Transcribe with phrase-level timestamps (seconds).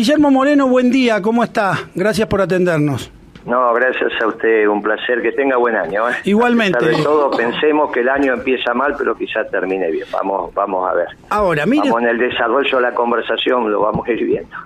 [0.00, 1.90] Guillermo Moreno, buen día, ¿cómo está?
[1.94, 3.10] Gracias por atendernos.
[3.46, 6.08] No, gracias a usted, un placer, que tenga buen año.
[6.10, 6.14] ¿eh?
[6.24, 6.84] Igualmente.
[6.84, 10.06] De todo, pensemos que el año empieza mal, pero quizá termine bien.
[10.12, 11.08] Vamos, vamos a ver.
[11.30, 11.88] Ahora, mire.
[11.88, 14.56] Vamos en el desarrollo de la conversación, lo vamos a ir viendo.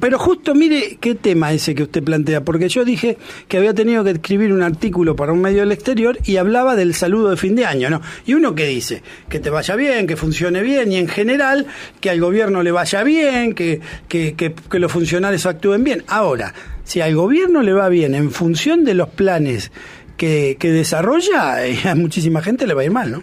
[0.00, 4.02] Pero justo mire qué tema ese que usted plantea, porque yo dije que había tenido
[4.02, 7.54] que escribir un artículo para un medio del exterior y hablaba del saludo de fin
[7.54, 8.00] de año, ¿no?
[8.26, 11.66] Y uno que dice que te vaya bien, que funcione bien y en general
[12.00, 16.02] que al gobierno le vaya bien, que, que, que, que los funcionarios actúen bien.
[16.08, 16.52] Ahora,
[16.88, 19.70] si al gobierno le va bien en función de los planes
[20.16, 23.22] que, que desarrolla, eh, a muchísima gente le va a ir mal, ¿no?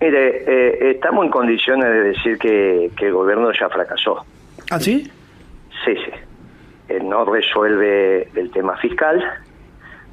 [0.00, 4.24] Mire, eh, estamos en condiciones de decir que, que, el gobierno ya fracasó.
[4.70, 5.10] ¿Ah, sí?
[5.84, 6.10] Sí, sí.
[6.88, 9.22] Eh, no resuelve el tema fiscal,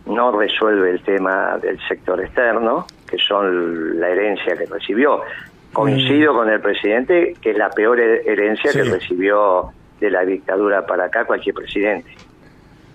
[0.08, 5.22] no resuelve el tema del sector externo, que son la herencia que recibió.
[5.72, 6.36] Coincido mm.
[6.36, 8.80] con el presidente que es la peor herencia sí.
[8.80, 12.10] que recibió de la dictadura para acá cualquier presidente.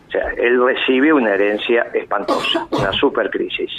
[0.08, 3.70] O sea, él recibe una herencia espantosa, una supercrisis.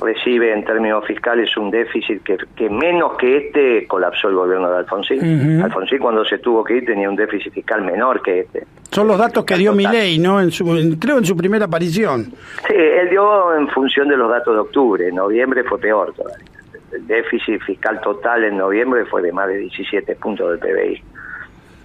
[0.00, 4.76] Recibe en términos fiscales un déficit que, que menos que este colapsó el gobierno de
[4.78, 5.18] Alfonsín.
[5.18, 5.64] Uh -huh.
[5.64, 8.64] Alfonsín cuando se tuvo que ir tenía un déficit fiscal menor que este.
[8.92, 10.40] Son los datos que dio Milei, ¿no?
[10.40, 12.26] En su, en, creo en su primera aparición.
[12.68, 15.08] Sí, él dio en función de los datos de octubre.
[15.08, 16.46] En noviembre fue peor todavía.
[16.92, 21.02] El déficit fiscal total en noviembre fue de más de 17 puntos del PBI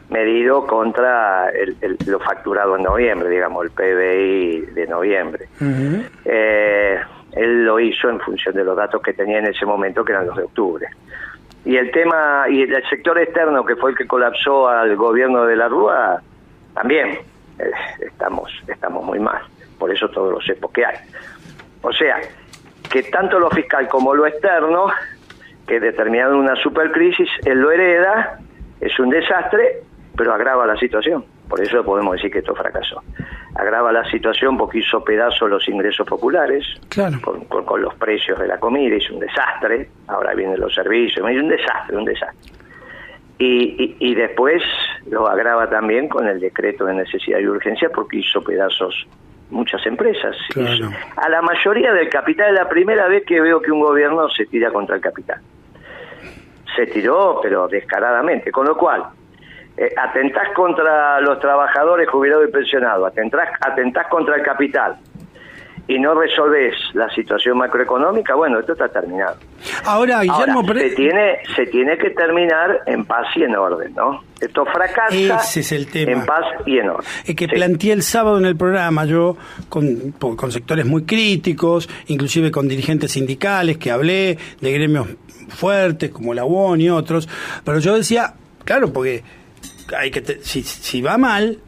[0.10, 5.48] medido contra el, el, lo facturado en noviembre, digamos, el PBI de noviembre.
[5.60, 6.10] Uh -huh.
[6.26, 7.00] eh,
[7.34, 10.28] él lo hizo en función de los datos que tenía en ese momento, que eran
[10.28, 10.88] los de octubre.
[11.66, 15.56] Y el tema, y el sector externo, que fue el que colapsó al gobierno de
[15.56, 16.22] la Rúa,
[16.74, 17.20] también
[17.60, 19.42] eh, estamos, estamos muy mal.
[19.80, 20.98] Por eso todos los cepos que hay.
[21.82, 22.18] O sea,
[22.92, 24.92] que tanto lo fiscal como lo externo,
[25.68, 28.40] que determinaron una supercrisis, él lo hereda,
[28.80, 29.82] es un desastre,
[30.16, 31.24] pero agrava la situación.
[31.48, 33.02] Por eso podemos decir que esto fracasó.
[33.56, 37.20] Agrava la situación porque hizo pedazos los ingresos populares, claro.
[37.22, 41.30] con, con, con, los precios de la comida, hizo un desastre, ahora vienen los servicios,
[41.30, 42.52] es un desastre, un desastre.
[43.38, 44.64] Y, y, y, después
[45.10, 49.08] lo agrava también con el decreto de necesidad y urgencia porque hizo pedazos
[49.50, 50.36] muchas empresas.
[50.50, 50.90] Claro.
[51.16, 54.46] A la mayoría del capital es la primera vez que veo que un gobierno se
[54.46, 55.42] tira contra el capital.
[56.76, 59.04] Se tiró, pero descaradamente, con lo cual
[59.78, 64.98] eh, atentás contra los trabajadores jubilados y pensionados, atentás, atentás contra el capital
[65.88, 69.36] y no resolvés la situación macroeconómica, bueno, esto está terminado.
[69.86, 74.24] Ahora, Guillermo, Ahora, se tiene se tiene que terminar en paz y en orden, ¿no?
[74.40, 76.12] Esto fracasa Ese es el tema.
[76.12, 77.08] en paz y en orden.
[77.26, 77.52] Es que sí.
[77.56, 79.36] planteé el sábado en el programa, yo
[79.70, 85.08] con, con sectores muy críticos, inclusive con dirigentes sindicales que hablé, de gremios
[85.50, 87.28] fuertes como la UON y otros,
[87.66, 88.34] pero yo decía,
[88.64, 89.24] claro, porque
[89.98, 91.60] hay que te, si, si va mal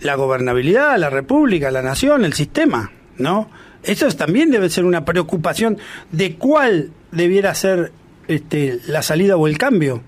[0.00, 3.50] la gobernabilidad, la república, la nación, el sistema, ¿no?
[3.82, 5.78] Eso también debe ser una preocupación
[6.10, 7.92] de cuál debiera ser
[8.28, 10.00] este, la salida o el cambio.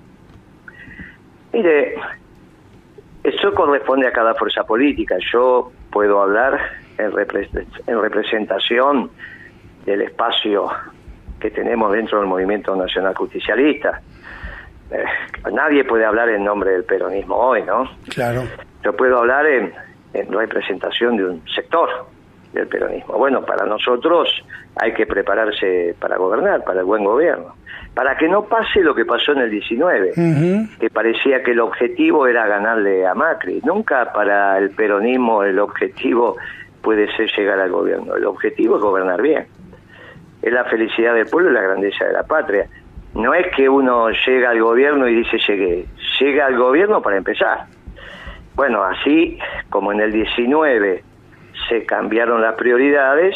[1.53, 1.95] Mire,
[3.23, 5.17] eso corresponde a cada fuerza política.
[5.33, 6.59] Yo puedo hablar
[6.99, 7.49] en, repre
[7.87, 9.11] en representación
[9.85, 10.69] del espacio
[11.41, 14.01] que tenemos dentro del movimiento nacional justicialista
[15.53, 17.91] nadie puede hablar en nombre del peronismo hoy, ¿no?
[18.15, 18.43] Claro.
[18.85, 19.73] Yo puedo hablar en,
[20.15, 21.89] en, representación de un sector
[22.53, 23.15] del peronismo.
[23.15, 24.29] Bueno, para nosotros
[24.77, 27.55] hay que prepararse para gobernar, para el buen gobierno,
[27.95, 30.79] para que no pase lo que pasó en el 19, uh -huh.
[30.79, 33.61] que parecía que el objetivo era ganarle a Macri.
[33.65, 36.37] Nunca para el peronismo el objetivo
[36.83, 38.17] puede ser llegar al gobierno.
[38.17, 39.47] El objetivo es gobernar bien.
[40.43, 42.67] Es la felicidad del pueblo y la grandeza de la patria
[43.15, 45.87] no es que uno llega al gobierno y dice llegué,
[46.21, 47.67] llega al gobierno para empezar.
[48.55, 49.39] Bueno, así
[49.71, 51.03] como en el 19
[51.69, 53.35] se cambiaron las prioridades,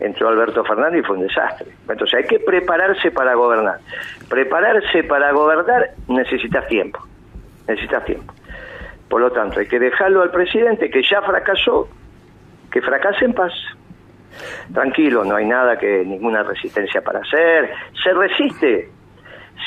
[0.00, 1.68] entró Alberto Fernández y fue un desastre.
[1.88, 3.80] Entonces hay que prepararse para gobernar.
[4.28, 7.00] Prepararse para gobernar necesitas tiempo,
[7.68, 8.32] necesitas tiempo.
[9.08, 11.88] Por lo tanto, hay que dejarlo al presidente que ya fracasó,
[12.70, 13.52] que fracase en paz
[14.72, 17.70] tranquilo, no hay nada que ninguna resistencia para hacer.
[18.02, 18.90] Se resiste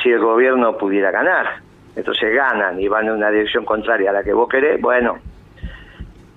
[0.01, 1.61] si el gobierno pudiera ganar.
[1.95, 4.79] Entonces ganan y van en una dirección contraria a la que vos querés.
[4.79, 5.17] Bueno,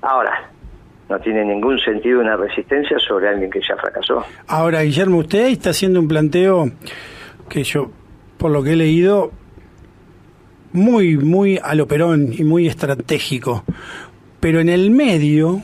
[0.00, 0.50] ahora,
[1.08, 4.24] no tiene ningún sentido una resistencia sobre alguien que ya fracasó.
[4.48, 6.70] Ahora, Guillermo, usted está haciendo un planteo
[7.48, 7.90] que yo,
[8.38, 9.30] por lo que he leído,
[10.72, 13.64] muy, muy a lo Perón y muy estratégico.
[14.40, 15.60] Pero en el medio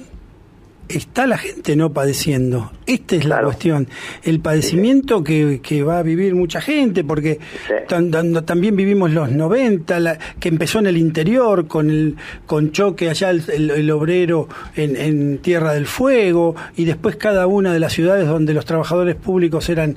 [0.89, 2.73] está la gente no padeciendo.
[2.87, 3.89] Esta es la cuestión.
[4.23, 7.39] El padecimiento que, que, va a vivir mucha gente, porque
[7.87, 13.31] también vivimos los 90, la, que empezó en el interior con el con choque allá
[13.31, 18.55] el, obrero en, en, Tierra del Fuego, y después cada una de las ciudades donde
[18.55, 19.97] los trabajadores públicos eran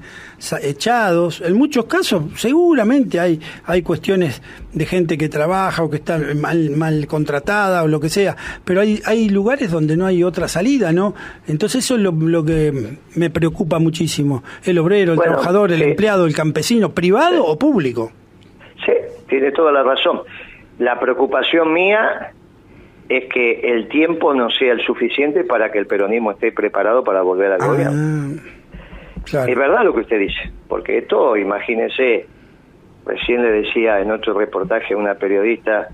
[0.61, 1.41] echados.
[1.45, 4.41] En muchos casos, seguramente hay, hay cuestiones
[4.73, 8.35] de gente que trabaja o que está mal, mal contratada o lo que sea,
[8.65, 11.13] pero hay, hay lugares donde no hay otra salida, ¿no?
[11.47, 14.43] Entonces eso es lo, que me preocupa muchísimo.
[14.65, 18.11] El obrero, el trabajador, el empleado, el campesino, privado o público.
[18.85, 18.93] Sí,
[19.29, 20.21] tiene toda la razón.
[20.79, 22.31] La preocupación mía
[23.09, 27.21] es que el tiempo no sea el suficiente para que el peronismo esté preparado para
[27.21, 28.41] volver al ah, gobierno.
[29.25, 32.25] Es verdad lo que usted dice, porque esto, imagínese,
[33.05, 35.89] recién le decía en otro reportaje a una periodista,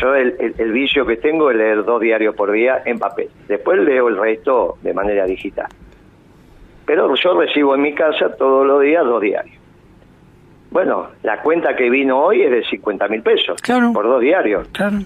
[0.00, 3.28] yo el, el, vicio que tengo es leer dos diarios por día en papel.
[3.48, 5.68] Después leo el resto de manera digital.
[6.86, 9.56] Pero yo recibo en mi casa todos los días dos diarios.
[10.70, 13.60] Bueno, la cuenta que vino hoy es de 50 mil pesos
[13.92, 14.68] por dos diarios.
[14.68, 14.98] Claro.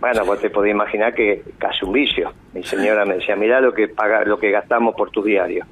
[0.00, 2.32] Bueno, vos te podés imaginar que casi un vicio.
[2.52, 5.66] Mi señora me decía, mirá lo que paga, lo que gastamos por tus diarios.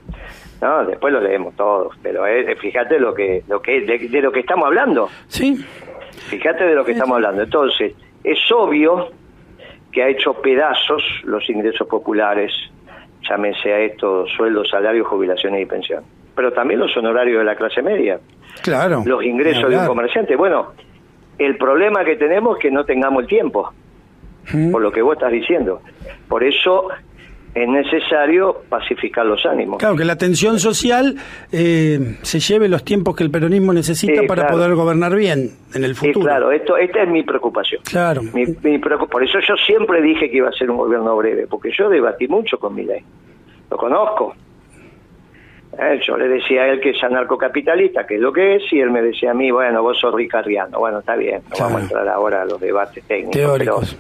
[0.63, 4.33] No, después lo leemos todos, pero eh, fíjate lo que, lo que de, de, lo
[4.33, 5.09] que estamos hablando.
[5.27, 5.63] Sí.
[6.29, 7.43] Fíjate de lo que estamos hablando.
[7.43, 9.11] Entonces, es obvio
[9.91, 12.53] que ha hecho pedazos los ingresos populares,
[13.29, 16.03] llámese a esto sueldos, salarios, jubilaciones y pensión.
[16.35, 18.19] Pero también los honorarios de la clase media.
[18.63, 19.03] Claro.
[19.05, 20.35] Los ingresos de un comerciante.
[20.35, 20.73] Bueno,
[21.39, 23.73] el problema que tenemos es que no tengamos el tiempo,
[24.71, 25.83] por lo que vos estás diciendo.
[26.29, 26.89] Por eso
[27.55, 29.79] es necesario pacificar los ánimos.
[29.79, 31.17] Claro, que la tensión social
[31.53, 35.95] eh, se lleve los tiempos que el peronismo necesita para poder gobernar bien en el
[35.95, 36.25] futuro.
[36.25, 37.83] claro, esto, esta es mi preocupación.
[37.85, 38.23] Claro.
[38.23, 38.47] Mi,
[38.79, 42.27] por eso yo siempre dije que iba a ser un gobierno breve, porque yo debatí
[42.27, 43.03] mucho con mi ley.
[43.71, 44.35] Lo conozco.
[45.79, 48.81] Eh, yo le decía a él que es anarcocapitalista, que es lo que es, y
[48.81, 50.79] él me decía a mí, bueno, vos sos ricardiano.
[50.79, 53.33] Bueno, está bien, no vamos a entrar ahora a los debates técnicos.
[53.33, 53.97] Teóricos.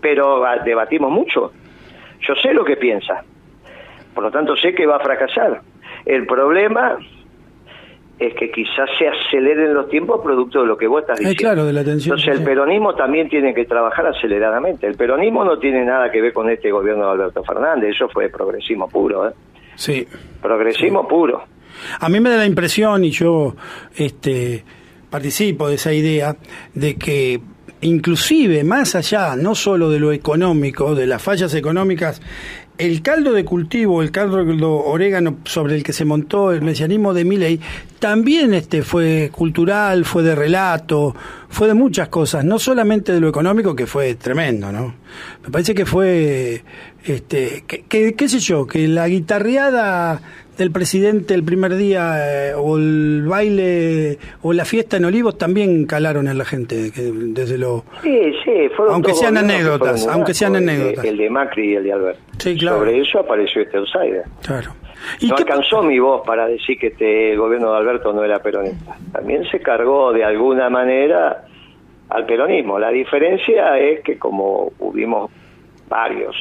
[0.00, 1.52] pero ah, debatimos mucho
[2.20, 3.24] yo sé lo que piensa,
[4.14, 5.62] por lo tanto sé que va a fracasar.
[6.04, 6.98] El problema
[8.20, 11.40] es que quizás se aceleren los tiempos producto de lo que vos estás diciendo.
[11.40, 12.18] claro, de la tensión.
[12.18, 14.86] Entonces el peronismo también tiene que trabajar aceleradamente.
[14.86, 18.28] El peronismo no tiene nada que ver con este gobierno de Alberto Fernández, eso fue
[18.28, 19.28] progresismo puro.
[19.28, 19.32] ¿eh?
[19.74, 20.06] Sí.
[20.42, 21.42] Progresismo puro.
[21.98, 23.54] A mí me da la impresión, y yo
[23.96, 24.64] este,
[25.08, 26.36] participo de esa idea,
[26.74, 27.40] de que
[27.82, 32.20] inclusive más allá, no solo de lo económico, de las fallas económicas,
[32.80, 37.12] el caldo de cultivo, el caldo de orégano sobre el que se montó el mesianismo
[37.12, 37.60] de Milley,
[37.98, 41.14] también este fue cultural, fue de relato,
[41.50, 44.94] fue de muchas cosas, no solamente de lo económico, que fue tremendo, ¿no?
[45.44, 46.64] Me parece que fue,
[47.04, 50.20] este, que, qué sé yo, que la guitarreada
[50.58, 55.86] del presidente el primer día eh, o el baile o la fiesta en Olivos también
[55.86, 61.02] calaron en la gente desde lo sí sí fueron aunque sean anécdotas aunque sean anécdotas.
[61.02, 62.80] el de Macri y el de Alberto sí claro.
[62.80, 64.24] sobre eso apareció este outsider.
[64.42, 64.72] Claro.
[65.22, 68.96] No alcanzó mi voz para decir que este gobierno de Alberto no era peronista.
[69.12, 71.44] También se cargó de alguna manera
[72.10, 72.78] al peronismo.
[72.78, 75.30] La diferencia es que como hubimos
[75.88, 76.36] varios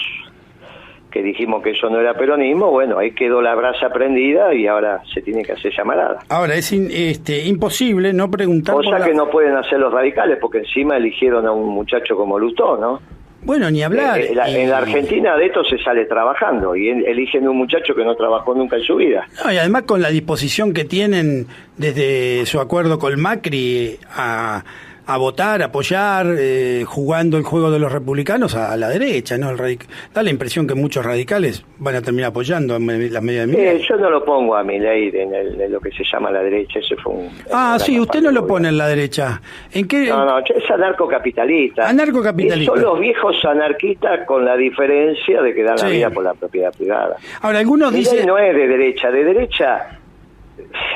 [1.12, 5.02] que dijimos que eso no era peronismo, bueno, ahí quedó la brasa prendida y ahora
[5.14, 6.20] se tiene que hacer llamarada.
[6.30, 8.76] Ahora, es este, imposible no preguntar...
[8.76, 12.78] Cosa que no pueden hacer los radicales, porque encima eligieron a un muchacho como Lustó,
[12.78, 13.00] ¿no?
[13.42, 14.20] Bueno, ni hablar.
[14.20, 18.16] Eh, en la Argentina de esto se sale trabajando y eligen un muchacho que no
[18.16, 19.28] trabajó nunca en su vida.
[19.46, 21.48] y además con la disposición que tienen
[21.78, 24.64] desde su acuerdo con Macri a
[25.10, 29.50] a votar, a apoyar, eh, jugando el juego de los republicanos a, la derecha, ¿no?
[29.50, 29.80] El
[30.14, 33.82] da la impresión que muchos radicales van a terminar apoyando a las medidas de eh,
[33.90, 36.96] Yo no lo pongo a mi ley en, lo que se llama la derecha, ese
[36.98, 37.30] fue un...
[37.52, 39.42] Ah, sí, usted no lo pone en la derecha.
[39.72, 40.10] ¿En qué?
[40.10, 41.90] No, no, es anarcocapitalista.
[41.90, 42.72] Anarcocapitalista.
[42.72, 46.72] Son los viejos anarquistas con la diferencia de que dan la vida por la propiedad
[46.72, 47.16] privada.
[47.42, 48.28] Ahora, algunos dicen...
[48.28, 50.00] no es de derecha, de derecha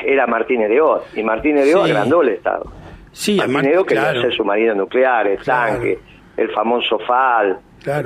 [0.06, 2.83] era Martínez de Oz, y Martínez de Oz agrandó el Estado.
[3.14, 5.98] Sí, Martínez quería hacer submarinos nucleares, tanques,
[6.36, 7.60] el famoso FAL,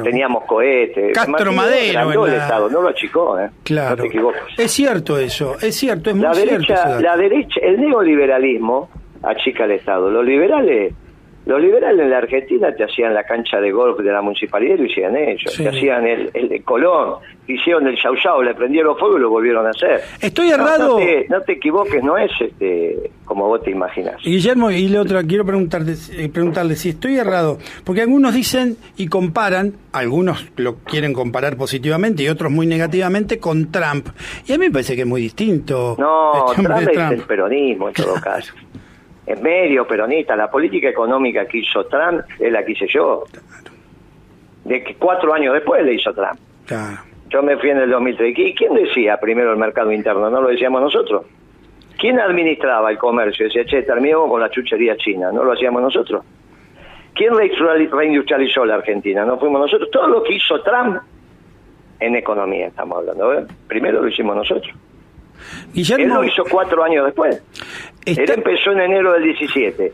[0.05, 1.15] teníamos cohetes.
[1.15, 2.27] Castro Madero.
[2.27, 3.49] el Estado, no lo achicó, ¿eh?
[3.65, 3.97] Claro.
[3.97, 4.43] No te equivocas.
[4.57, 7.01] Es cierto eso, es cierto, es muy la derecha, cierto.
[7.01, 8.91] La derecha, el neoliberalismo
[9.23, 10.11] achica el Estado.
[10.11, 10.95] Los liberales
[11.49, 14.79] Los liberales en la Argentina te hacían la cancha de golf de la municipalidad y
[14.81, 15.57] lo hicieron ellos.
[15.57, 17.15] Te hacían el, el de Colón,
[17.47, 20.03] hicieron el Chau le prendieron fuego y lo volvieron a hacer.
[20.21, 20.99] Estoy errado.
[21.31, 24.23] No, te, equivoques, no es este como vos te imaginas.
[24.23, 29.09] Guillermo, y la otra, quiero preguntarte, eh, preguntarle si estoy errado, porque algunos dicen y
[29.09, 34.09] comparan, algunos lo quieren comparar positivamente y otros muy negativamente con Trump.
[34.47, 35.97] Y a mí me parece que es muy distinto.
[35.99, 38.53] No, Trump es el peronismo en todo caso
[39.37, 40.37] medio peronista.
[40.37, 43.25] La política económica que hizo Trump es la que hice yo.
[44.65, 46.39] De que cuatro años después le hizo Trump.
[47.31, 48.39] Yo me fui en el 2003.
[48.39, 50.31] ¿Y quién decía primero el mercado interno?
[50.31, 51.27] ¿No lo decíamos nosotros?
[51.99, 53.47] ¿Quién administraba el comercio?
[53.47, 55.33] Decía, che, terminamos con la chuchería china.
[55.33, 56.25] ¿No lo hacíamos nosotros?
[57.15, 59.25] ¿Quién reindustrializó la Argentina?
[59.25, 59.91] ¿No fuimos nosotros?
[59.91, 60.99] Todo lo que hizo Trump
[61.99, 63.33] en economía estamos hablando.
[63.35, 63.47] ¿eh?
[63.67, 64.73] Primero lo hicimos nosotros.
[65.73, 67.43] Guillermo, Él lo hizo cuatro años después.
[68.05, 69.93] Él empezó en enero del 17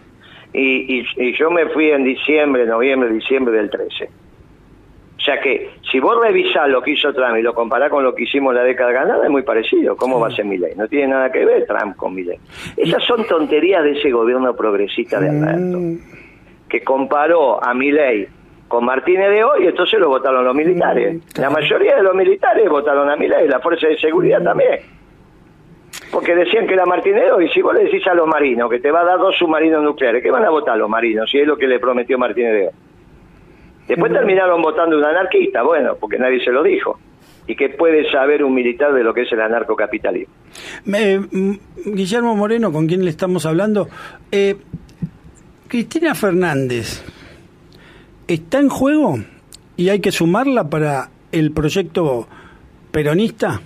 [0.53, 4.05] y, y, yo me fui en diciembre, noviembre, diciembre del 13.
[4.05, 8.15] O sea que si vos revisás lo que hizo Trump y lo comparás con lo
[8.15, 9.97] que hicimos la década ganada, es muy parecido.
[9.97, 10.75] ¿Cómo va a ser ley?
[10.77, 12.39] No tiene nada que ver Trump con ley.
[12.77, 15.99] Esas son tonterías de ese gobierno progresista de Alberto, mm.
[16.69, 18.29] que comparó a ley
[18.69, 21.17] con Martínez de hoy, entonces lo votaron los militares.
[21.17, 24.81] Mm, la mayoría de los militares votaron a Milei, la fuerza de seguridad también
[26.11, 28.91] porque decían que era Martinero, y si vos le decís a los marinos que te
[28.91, 31.57] va a dar dos submarinos nucleares, ¿qué van a votar los marinos si es lo
[31.57, 32.71] que le prometió Martínez
[33.89, 36.99] Después terminaron votando un anarquista, bueno, porque nadie se lo dijo.
[37.47, 40.33] ¿Y qué puede saber un militar de lo que es el anarcocapitalismo?
[40.87, 41.53] Mm,
[41.93, 43.89] Guillermo Moreno, con quien le estamos hablando,
[44.33, 44.57] eh,
[45.69, 47.05] Cristina Fernández,
[48.27, 49.17] ¿está en juego
[49.77, 52.27] y hay que sumarla para el proyecto
[52.91, 53.61] peronista?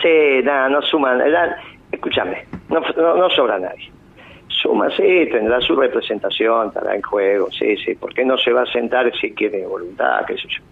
[0.00, 1.20] Sí, nada, no suman
[1.92, 3.90] escúchame, no, sobra nadie.
[4.48, 8.62] Suma, sí, tendrá su representación, estará en juego, sí, sí, ¿por qué no se va
[8.62, 10.62] a sentar si tiene voluntad, qué sé yo?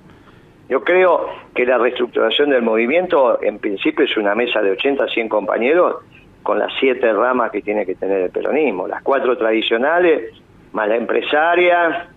[0.69, 5.09] Yo creo que la reestructuración del movimiento, en principio, es una mesa de 80 a
[5.09, 5.97] 100 compañeros
[6.43, 8.87] con las siete ramas que tiene que tener el peronismo.
[8.87, 10.33] Las cuatro tradicionales,
[10.73, 12.09] más la empresaria,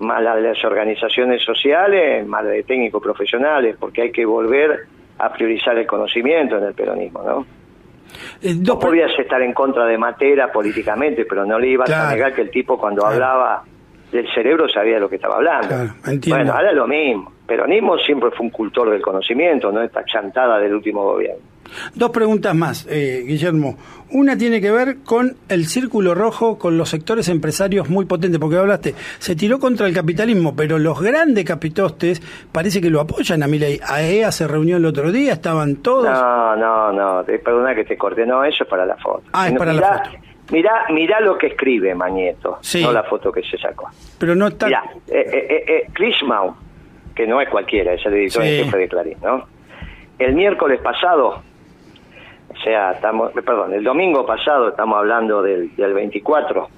[0.00, 4.86] más las organizaciones sociales, más de técnicos profesionales, porque hay que volver
[5.18, 7.46] a priorizar el conocimiento en el peronismo, ¿no?
[8.40, 12.34] Eh, no podías estar en contra de Matera políticamente, pero no le ibas a negar
[12.34, 13.62] que el tipo cuando hablaba
[14.10, 15.74] del cerebro sabía de lo que estaba hablando.
[16.28, 17.32] bueno, ahora es lo mismo.
[17.46, 21.51] Peronismo siempre fue un cultor del conocimiento, no esta chantada del último gobierno.
[21.94, 23.76] Dos preguntas más, eh, Guillermo.
[24.10, 28.56] Una tiene que ver con el círculo rojo, con los sectores empresarios muy potentes, porque
[28.56, 32.20] hablaste, se tiró contra el capitalismo, pero los grandes capitostes
[32.52, 33.80] parece que lo apoyan a Milei.
[33.82, 36.04] AEA se reunió el otro día, estaban todos.
[36.04, 39.22] No, no, no, perdona que te corté, no, eso es para la foto.
[39.32, 40.10] Ah, es para la foto.
[40.50, 43.88] Mirá, mirá lo que escribe Mañeto, no la foto que se sacó.
[44.18, 44.66] Pero no está...
[44.66, 45.92] Mirá, eh, eh, eh,
[47.14, 49.46] que no es cualquiera, es el editor jefe de Clarín, ¿no?
[50.18, 51.42] El miércoles pasado
[52.52, 56.68] o sea, estamos, perdón, el domingo pasado, estamos hablando del, del 24,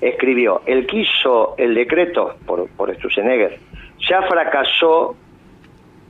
[0.00, 3.58] escribió, el que hizo el decreto por, por Sturzenegger
[4.08, 5.16] ya fracasó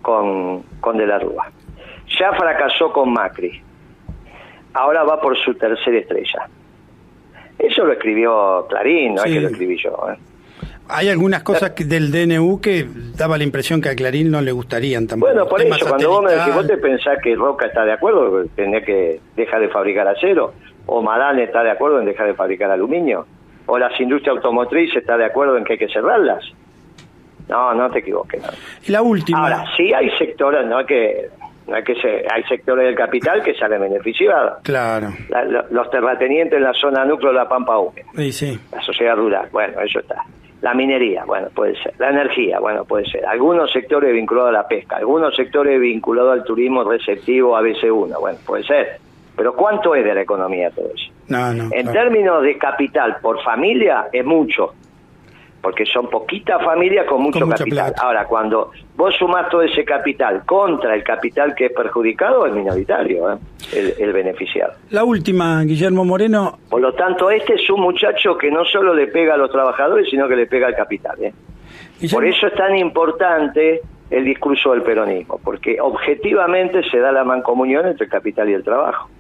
[0.03, 1.51] con, con De la Rúa,
[2.19, 3.61] ya fracasó con Macri,
[4.75, 6.49] ahora va por su tercera estrella.
[7.59, 9.91] Eso lo escribió Clarín, no es que lo escribí yo.
[10.13, 10.17] ¿eh?
[10.89, 15.07] Hay algunas cosas del DNU que daba la impresión que a Clarín no le gustarían
[15.07, 15.33] tampoco.
[15.33, 18.45] Bueno, por eso, cuando vos me decís, vos te pensás que Roca está de acuerdo,
[18.55, 20.55] tenés que dejar de fabricar acero,
[20.87, 23.27] o Madán está de acuerdo en dejar de fabricar aluminio,
[23.67, 26.45] o las industrias automotrices está de acuerdo en que hay que cerrarlas.
[27.49, 28.43] No, no te equivoques.
[28.87, 29.43] Y la última.
[29.43, 31.31] Ahora, sí hay sectores, no hay que
[31.67, 31.95] no hay que
[32.31, 34.63] hay sectores del capital que salen beneficiados.
[34.63, 35.13] Claro.
[35.71, 38.07] los terratenientes en la zona núcleo de la Pampa Húmeda.
[38.17, 38.61] Sí, sí.
[38.73, 40.25] La sociedad rural, bueno, eso está.
[40.61, 41.95] La minería, bueno, puede ser.
[41.99, 43.25] La energía, bueno, puede ser.
[43.27, 48.39] Algunos sectores vinculados a la pesca, algunos sectores vinculados al turismo receptivo a ABC1, bueno,
[48.45, 48.99] puede ser.
[49.37, 51.13] Pero ¿cuánto es de la economía todo eso?
[51.29, 54.75] No, no, en términos de capital por familia es mucho
[55.63, 57.95] porque son poquitas familias con mucho capital.
[58.01, 63.33] Ahora, cuando vos sumás todo ese capital contra el capital que es perjudicado, es minoritario,
[63.33, 63.39] ¿eh?
[63.99, 64.75] el, beneficiado.
[64.91, 66.59] La última, Guillermo Moreno.
[66.69, 70.09] Por lo tanto, este es un muchacho que no solo le pega a los trabajadores,
[70.11, 71.17] sino que le pega al capital.
[71.23, 71.33] ¿eh?
[72.13, 77.87] Por eso es tan importante el discurso del peronismo, porque objetivamente se da la mancomunión
[77.87, 79.11] entre el capital y el trabajo.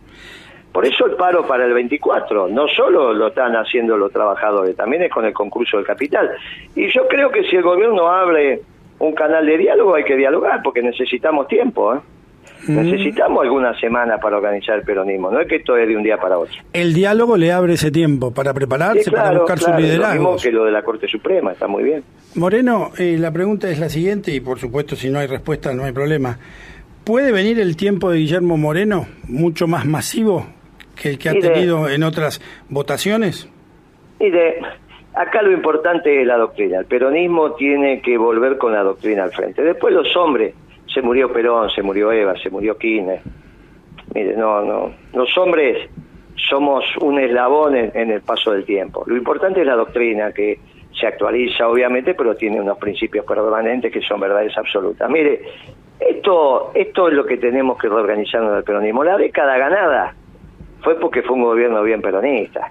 [0.72, 5.02] Por eso el paro para el 24, no solo lo están haciendo los trabajadores, también
[5.02, 6.30] es con el concurso del capital.
[6.76, 8.60] Y yo creo que si el gobierno abre
[8.98, 11.94] un canal de diálogo hay que dialogar, porque necesitamos tiempo.
[11.94, 11.98] ¿eh?
[12.66, 16.18] Necesitamos algunas semanas para organizar el peronismo, no es que esto es de un día
[16.18, 16.54] para otro.
[16.72, 20.22] El diálogo le abre ese tiempo para prepararse, para buscar su liderazgo.
[20.22, 22.02] Lo mismo que lo de la Corte Suprema, está muy bien.
[22.34, 25.84] Moreno, eh, la pregunta es la siguiente, y por supuesto si no hay respuesta no
[25.84, 26.38] hay problema.
[27.04, 30.46] ¿Puede venir el tiempo de Guillermo Moreno mucho más masivo
[31.00, 33.48] que el que ha tenido en otras votaciones?
[34.20, 34.60] Mire,
[35.14, 36.78] acá lo importante es la doctrina.
[36.78, 39.62] El peronismo tiene que volver con la doctrina al frente.
[39.62, 40.54] Después los hombres,
[40.92, 43.20] se murió Perón, se murió Eva, se murió Kirchner.
[44.14, 44.92] Mire, no, no.
[45.12, 45.88] Los hombres
[46.48, 49.04] somos un eslabón en, el paso del tiempo.
[49.06, 50.58] Lo importante es la doctrina que
[50.98, 55.08] se actualiza, obviamente, pero tiene unos principios permanentes que son verdades absolutas.
[55.10, 55.42] Mire,
[56.00, 59.04] esto, esto es lo que tenemos que reorganizar en el peronismo.
[59.04, 60.14] La década ganada
[60.82, 62.70] fue porque fue un gobierno bien peronista.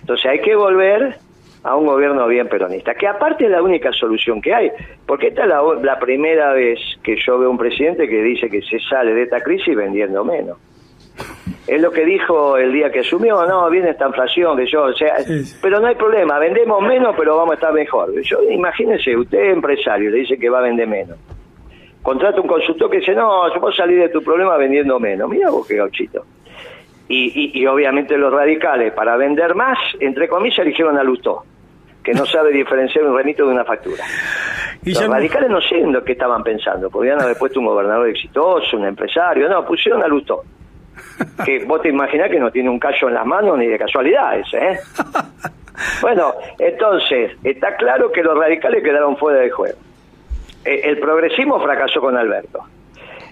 [0.00, 1.16] Entonces hay que volver
[1.62, 4.70] a un gobierno bien peronista, que aparte es la única solución que hay,
[5.06, 5.48] porque esta es
[5.82, 9.40] la, primera vez que yo veo un presidente que dice que se sale de esta
[9.40, 10.58] crisis vendiendo menos.
[11.66, 14.92] Es lo que dijo el día que asumió, no, viene esta inflación, que yo, o
[14.94, 15.16] sea,
[15.60, 18.10] pero no hay problema, vendemos menos, pero vamos a estar mejor.
[18.22, 21.18] Yo, imagínese, usted es empresario, le dice que va a vender menos.
[22.02, 25.28] Contrata un consultor que dice, no, yo puedo salir de tu problema vendiendo menos.
[25.28, 26.24] Mira vos qué gauchito.
[27.12, 31.42] Y, obviamente los radicales, para vender más, entre comillas, eligieron a Lustó,
[32.04, 34.04] que no sabe diferenciar un remito de una factura.
[34.84, 38.76] los radicales no sé en lo que estaban pensando, podrían haber puesto un gobernador exitoso,
[38.76, 40.44] un empresario, no, pusieron a Lustó.
[41.44, 44.38] Que vos te imaginás que no tiene un callo en las manos ni de casualidad
[44.38, 44.78] ese, ¿eh?
[46.02, 49.78] Bueno, entonces, está claro que los radicales quedaron fuera de juego.
[50.64, 52.64] Eh, el progresismo fracasó con Alberto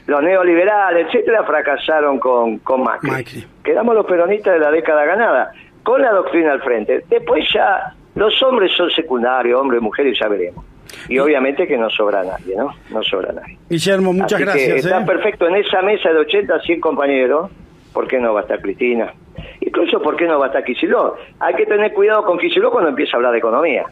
[0.09, 3.45] los neoliberales, etcétera, fracasaron con, con Macri.
[3.62, 7.05] Quedamos los peronistas de la década ganada, con la doctrina al frente.
[7.11, 10.65] Después ya los hombres son secundarios, hombres y mujeres, ya veremos.
[11.11, 12.75] Y obviamente que no sobra nadie, ¿no?
[12.91, 13.59] No sobra nadie.
[13.69, 14.87] Guillermo, muchas gracias.
[14.87, 15.05] está ¿eh?
[15.05, 17.50] perfecto en esa mesa de 80 a 100 compañeros.
[17.93, 19.12] ¿Por qué no va a estar Cristina?
[19.61, 21.19] Incluso, ¿por qué no va a estar Kicillof?
[21.41, 23.85] Hay que tener cuidado con Kicillof cuando empieza a hablar de economía,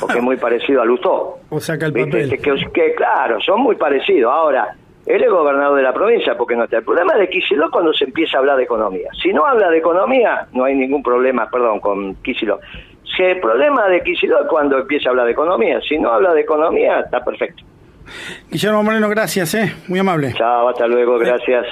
[0.00, 1.38] porque es muy parecido a Lustó.
[1.48, 2.40] O saca el papel.
[2.72, 4.32] que, claro, son muy parecidos.
[4.32, 4.74] Ahora,
[5.14, 6.78] él es gobernador de la provincia porque no está.
[6.78, 9.08] El problema de Kicillof cuando se empieza a hablar de economía.
[9.22, 12.60] Si no habla de economía, no hay ningún problema, perdón, con Kicillof.
[13.16, 15.80] Si el problema de Kicillof es cuando empieza a hablar de economía.
[15.88, 17.64] Si no habla de economía, está perfecto.
[18.50, 19.72] Guillermo Moreno, gracias, ¿eh?
[19.88, 20.32] muy amable.
[20.34, 21.66] Chao, hasta luego, gracias.